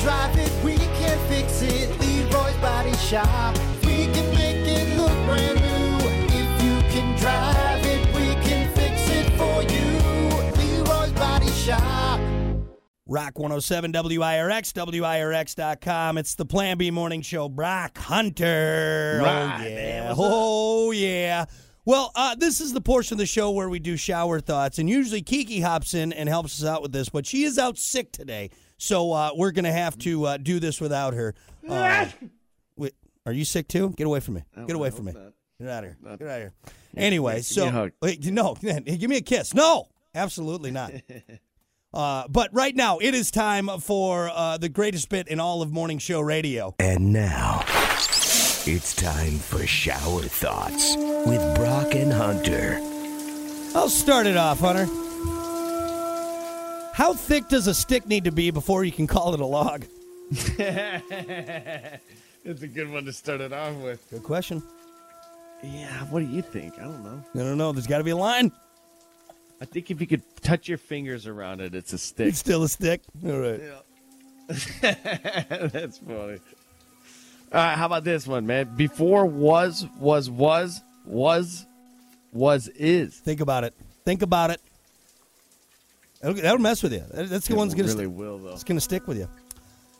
drive 0.00 0.36
it, 0.38 0.64
we 0.64 0.76
can 0.76 1.18
fix 1.28 1.62
it. 1.62 1.88
Leroy's 2.00 2.56
Body 2.56 2.96
Shop. 2.96 3.56
We 3.84 4.06
can 4.06 4.34
make 4.34 4.66
it 4.66 4.96
look 4.96 5.12
brand 5.26 5.60
new. 5.60 6.08
If 6.32 6.62
you 6.62 6.80
can 6.90 7.18
drive 7.18 7.84
it, 7.84 8.06
we 8.14 8.34
can 8.48 8.72
fix 8.74 9.08
it 9.10 9.30
for 9.36 9.62
you. 9.62 10.82
Leroy's 10.84 11.12
Body 11.12 11.50
Shop. 11.50 12.20
Rock 13.06 13.38
107 13.38 13.92
WIRX, 13.92 14.72
WIRX.com. 14.72 16.16
It's 16.16 16.36
the 16.36 16.46
Plan 16.46 16.78
B 16.78 16.90
Morning 16.90 17.22
Show. 17.22 17.48
Brock 17.48 17.98
Hunter. 17.98 19.18
Oh, 19.20 19.24
right, 19.24 19.60
oh, 19.60 19.64
yeah. 19.64 19.74
man, 19.74 20.04
what's 20.06 20.20
up? 20.20 20.26
Oh, 20.26 20.90
yeah. 20.92 21.44
Well, 21.84 22.12
uh, 22.14 22.34
this 22.34 22.60
is 22.60 22.72
the 22.72 22.80
portion 22.80 23.14
of 23.14 23.18
the 23.18 23.26
show 23.26 23.50
where 23.50 23.68
we 23.68 23.78
do 23.78 23.96
shower 23.96 24.40
thoughts, 24.40 24.78
and 24.78 24.88
usually 24.88 25.22
Kiki 25.22 25.60
hops 25.60 25.94
in 25.94 26.12
and 26.12 26.28
helps 26.28 26.62
us 26.62 26.68
out 26.68 26.82
with 26.82 26.92
this, 26.92 27.08
but 27.08 27.26
she 27.26 27.44
is 27.44 27.58
out 27.58 27.78
sick 27.78 28.12
today, 28.12 28.50
so 28.76 29.12
uh, 29.12 29.30
we're 29.34 29.50
going 29.50 29.64
to 29.64 29.72
have 29.72 29.96
to 29.98 30.24
uh, 30.26 30.36
do 30.36 30.60
this 30.60 30.80
without 30.80 31.14
her. 31.14 31.34
Uh, 31.68 32.06
wait, 32.76 32.94
are 33.24 33.32
you 33.32 33.44
sick 33.44 33.66
too? 33.66 33.90
Get 33.96 34.06
away 34.06 34.20
from 34.20 34.34
me. 34.34 34.44
Get 34.66 34.76
away 34.76 34.90
from 34.90 35.06
me. 35.06 35.12
Get 35.58 35.68
out 35.68 35.84
of 35.84 35.90
here. 35.90 35.98
Get 36.02 36.12
out 36.12 36.20
of 36.20 36.38
here. 36.38 36.52
Anyway, 36.96 37.36
me 37.36 37.42
so 37.42 37.90
wait, 38.02 38.24
no, 38.26 38.54
give 38.60 39.10
me 39.10 39.16
a 39.16 39.22
kiss. 39.22 39.54
No, 39.54 39.88
absolutely 40.14 40.70
not. 40.70 40.92
Uh, 41.92 42.22
but 42.28 42.54
right 42.54 42.76
now, 42.76 42.98
it 42.98 43.14
is 43.14 43.32
time 43.32 43.68
for 43.80 44.30
uh, 44.32 44.56
the 44.56 44.68
greatest 44.68 45.08
bit 45.08 45.26
in 45.26 45.40
all 45.40 45.60
of 45.60 45.72
morning 45.72 45.98
show 45.98 46.20
radio. 46.20 46.72
And 46.78 47.12
now, 47.12 47.64
it's 48.66 48.94
time 48.94 49.38
for 49.38 49.66
shower 49.66 50.22
thoughts 50.22 50.96
with 51.26 51.54
Brock 51.56 51.94
and 51.94 52.12
Hunter. 52.12 52.78
I'll 53.74 53.88
start 53.88 54.26
it 54.26 54.36
off, 54.36 54.60
Hunter. 54.60 54.86
How 56.94 57.14
thick 57.14 57.48
does 57.48 57.66
a 57.66 57.74
stick 57.74 58.06
need 58.06 58.24
to 58.24 58.32
be 58.32 58.50
before 58.50 58.84
you 58.84 58.92
can 58.92 59.06
call 59.06 59.34
it 59.34 59.40
a 59.40 59.46
log? 59.46 59.84
It's 62.42 62.62
a 62.62 62.66
good 62.66 62.90
one 62.90 63.04
to 63.04 63.12
start 63.12 63.42
it 63.42 63.52
off 63.52 63.74
with. 63.76 64.08
Good 64.10 64.22
question. 64.22 64.62
Yeah, 65.62 66.04
what 66.04 66.20
do 66.20 66.26
you 66.26 66.40
think? 66.40 66.78
I 66.78 66.84
don't 66.84 67.04
know. 67.04 67.22
I 67.34 67.38
don't 67.38 67.58
know. 67.58 67.72
There's 67.72 67.86
got 67.86 67.98
to 67.98 68.04
be 68.04 68.12
a 68.12 68.16
line. 68.16 68.50
I 69.60 69.66
think 69.66 69.90
if 69.90 70.00
you 70.00 70.06
could 70.06 70.22
touch 70.40 70.66
your 70.66 70.78
fingers 70.78 71.26
around 71.26 71.60
it, 71.60 71.74
it's 71.74 71.92
a 71.92 71.98
stick. 71.98 72.28
It's 72.28 72.38
still 72.38 72.62
a 72.62 72.68
stick. 72.68 73.02
All 73.26 73.38
right. 73.38 73.60
Yeah. 73.60 74.94
That's 75.68 75.98
funny. 75.98 76.38
All 77.52 77.60
right, 77.60 77.76
how 77.76 77.86
about 77.86 78.04
this 78.04 78.26
one, 78.26 78.46
man? 78.46 78.76
Before 78.76 79.26
was, 79.26 79.86
was, 79.98 80.30
was, 80.30 80.80
was, 81.04 81.66
was, 82.32 82.68
is. 82.68 83.18
Think 83.18 83.40
about 83.40 83.64
it. 83.64 83.74
Think 84.04 84.22
about 84.22 84.50
it. 84.50 84.60
That'll, 86.20 86.40
that'll 86.40 86.58
mess 86.58 86.82
with 86.82 86.92
you. 86.92 87.04
That's 87.12 87.48
the 87.48 87.56
one's 87.56 87.74
gonna. 87.74 87.88
really 87.88 88.04
st- 88.04 88.12
will, 88.16 88.38
though. 88.38 88.52
It's 88.52 88.62
gonna 88.64 88.80
stick 88.80 89.08
with 89.08 89.18
you. 89.18 89.28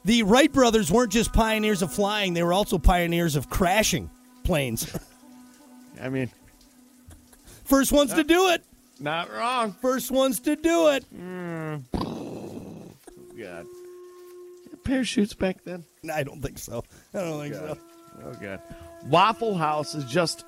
The 0.05 0.23
Wright 0.23 0.53
brothers 0.53 0.91
weren't 0.91 1.13
just 1.13 1.33
pioneers 1.33 1.83
of 1.83 1.93
flying; 1.93 2.35
they 2.35 2.43
were 2.43 2.53
also 2.53 2.79
pioneers 2.79 3.35
of 3.37 3.51
crashing 3.51 4.11
planes. 4.45 4.95
I 6.01 6.09
mean, 6.09 6.31
First 7.65 7.93
ones 7.93 8.13
to 8.15 8.25
do 8.25 8.49
it. 8.49 8.65
not 8.99 9.31
wrong. 9.33 9.77
First 9.81 10.11
ones 10.11 10.41
to 10.41 10.57
do 10.57 10.89
it. 10.89 11.05
Hmm. 11.05 11.77
Oh, 11.95 12.93
God. 13.39 13.67
Parachutes 14.85 15.35
back 15.35 15.63
then? 15.65 15.85
I 16.13 16.23
don't 16.23 16.41
think 16.41 16.59
so. 16.59 16.85
I 17.15 17.21
don't 17.21 17.41
think 17.41 17.55
God. 17.55 17.77
so. 17.77 18.25
Oh, 18.25 18.33
God. 18.41 18.61
Waffle 19.07 19.57
House 19.57 19.95
is 19.95 20.05
just, 20.05 20.45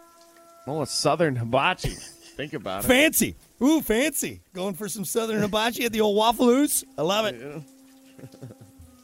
oh, 0.67 0.83
a 0.83 0.87
southern 0.87 1.37
hibachi. 1.37 1.91
Think 1.91 2.55
about 2.55 2.85
it. 2.85 2.89
Fancy. 2.89 3.37
Ooh, 3.63 3.81
fancy. 3.81 4.41
Going 4.55 4.75
for 4.75 4.89
some 4.89 5.05
Southern 5.05 5.43
hibachi 5.43 5.85
at 5.85 5.93
the 5.93 6.01
old 6.01 6.17
Waffle 6.17 6.53
House. 6.53 6.83
I 6.97 7.03
love 7.03 7.27
it. 7.27 7.63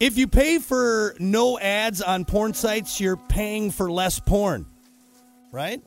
If 0.01 0.17
you 0.17 0.29
pay 0.29 0.59
for 0.59 1.15
no 1.19 1.59
ads 1.59 2.01
on 2.03 2.25
porn 2.25 2.55
sites, 2.55 3.01
you're 3.01 3.17
paying 3.17 3.71
for 3.71 3.91
less 3.91 4.21
porn. 4.21 4.65
Right? 5.53 5.83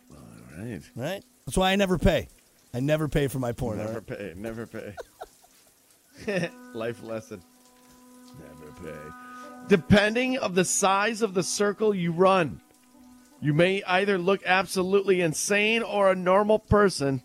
Right. 0.57 0.81
Right? 0.95 1.23
That's 1.45 1.57
why 1.57 1.71
I 1.71 1.75
never 1.77 1.97
pay. 1.97 2.27
I 2.73 2.79
never 2.79 3.07
pay 3.07 3.27
for 3.27 3.39
my 3.39 3.53
porn. 3.53 3.77
Never 3.77 3.93
right? 3.93 4.07
pay. 4.07 4.33
Never 4.35 4.67
pay. 4.67 4.95
Life 6.73 7.03
lesson. 7.03 7.41
Never 8.39 8.71
pay. 8.83 8.99
Depending 9.67 10.37
of 10.37 10.55
the 10.55 10.65
size 10.65 11.21
of 11.21 11.33
the 11.33 11.43
circle 11.43 11.95
you 11.95 12.11
run, 12.11 12.61
you 13.39 13.53
may 13.53 13.81
either 13.83 14.17
look 14.17 14.41
absolutely 14.45 15.21
insane 15.21 15.81
or 15.81 16.11
a 16.11 16.15
normal 16.15 16.59
person. 16.59 17.21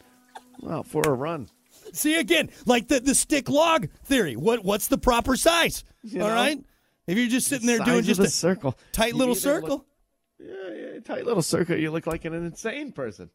Well, 0.60 0.82
for 0.84 1.02
a 1.02 1.12
run. 1.12 1.48
See 1.92 2.19
again, 2.19 2.50
like 2.64 2.88
the, 2.88 3.00
the 3.00 3.14
stick 3.14 3.48
log 3.48 3.88
theory. 4.04 4.36
What 4.36 4.64
what's 4.64 4.88
the 4.88 4.98
proper 4.98 5.36
size? 5.36 5.84
You 6.02 6.22
all 6.22 6.28
know? 6.28 6.34
right? 6.34 6.64
If 7.06 7.16
you're 7.19 7.28
just 7.28 7.48
sitting 7.48 7.66
there 7.66 7.78
doing 7.80 8.02
just 8.04 8.20
a 8.20 8.28
circle, 8.28 8.76
tight 8.92 9.12
You 9.12 9.19
little 9.19 9.34
circle. 9.34 9.69
look- 9.69 9.86
yeah, 10.38 10.75
yeah, 10.94 11.00
tight 11.00 11.25
little 11.25 11.42
circle. 11.42 11.76
You 11.76 11.91
look 11.91 12.06
like 12.06 12.25
an 12.25 12.34
insane 12.34 12.92
person. 12.92 13.30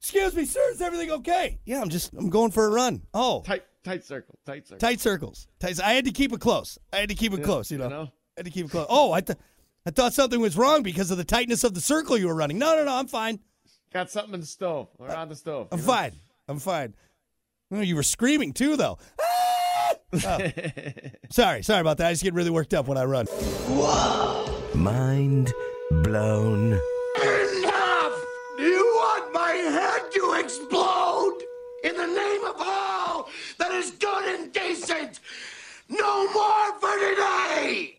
Excuse 0.00 0.34
me, 0.34 0.44
sir, 0.46 0.60
is 0.72 0.80
everything 0.80 1.10
okay? 1.12 1.58
Yeah, 1.64 1.80
I'm 1.80 1.88
just 1.90 2.12
I'm 2.14 2.28
going 2.30 2.50
for 2.50 2.66
a 2.66 2.70
run. 2.70 3.02
Oh, 3.14 3.42
Tight, 3.42 3.62
tight 3.84 4.04
circle, 4.04 4.36
tight 4.46 4.66
circle. 4.66 4.78
tight 4.78 5.00
circles. 5.00 5.46
Tight, 5.60 5.80
I 5.80 5.92
had 5.92 6.04
to 6.06 6.10
keep 6.12 6.32
it 6.32 6.40
close. 6.40 6.78
I 6.92 6.96
had 6.98 7.08
to 7.10 7.14
keep 7.14 7.32
it 7.32 7.40
Yeah, 7.40 7.44
close, 7.44 7.70
you 7.70 7.78
know. 7.78 7.84
you 7.84 7.90
know? 7.90 8.08
I 8.36 8.40
had 8.40 8.46
to 8.46 8.50
keep 8.50 8.66
it 8.66 8.70
close. 8.70 8.86
Oh, 8.88 9.12
I 9.12 9.20
th- 9.20 9.38
I 9.84 9.90
thought 9.90 10.14
something 10.14 10.40
was 10.40 10.56
wrong 10.56 10.82
because 10.82 11.10
of 11.10 11.18
the 11.18 11.24
tightness 11.24 11.64
of 11.64 11.74
the 11.74 11.80
circle 11.80 12.16
you 12.16 12.28
were 12.28 12.34
running. 12.34 12.58
No, 12.58 12.76
no, 12.76 12.84
no, 12.84 12.94
I'm 12.94 13.08
fine. 13.08 13.40
Got 13.92 14.10
something 14.10 14.34
in 14.34 14.40
the 14.40 14.46
stove 14.46 14.88
or 14.98 15.14
on 15.14 15.28
the 15.28 15.36
stove. 15.36 15.68
I'm 15.70 15.80
you 15.80 15.86
know? 15.86 15.92
fine. 15.92 16.12
I'm 16.48 16.58
fine. 16.58 16.94
Oh, 17.70 17.80
you 17.80 17.96
were 17.96 18.02
screaming 18.02 18.52
too, 18.52 18.76
though. 18.76 18.98
Ah! 19.20 19.92
Oh. 20.14 20.38
sorry, 21.30 21.62
sorry 21.62 21.80
about 21.80 21.98
that. 21.98 22.08
I 22.08 22.12
just 22.12 22.22
get 22.22 22.34
really 22.34 22.50
worked 22.50 22.74
up 22.74 22.86
when 22.86 22.98
I 22.98 23.04
run. 23.04 23.26
Whoa. 23.26 24.62
Mind 24.74 25.52
blown. 25.90 26.72
Enough! 27.22 28.24
Do 28.56 28.62
you 28.62 28.84
want 28.94 29.32
my 29.32 29.52
head 29.52 30.10
to 30.12 30.34
explode? 30.38 31.38
In 31.84 31.96
the 31.96 32.06
name 32.06 32.44
of 32.44 32.56
all 32.58 33.28
that 33.58 33.72
is 33.72 33.90
good 33.92 34.24
and 34.38 34.52
decent, 34.52 35.20
no 35.88 36.32
more 36.32 36.78
for 36.78 36.92
today! 36.98 37.98